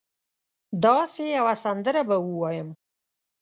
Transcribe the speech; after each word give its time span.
داسي 0.83 1.25
یوه 1.37 1.53
سندره 1.63 2.01
به 2.07 2.17
ووایم 2.23 2.69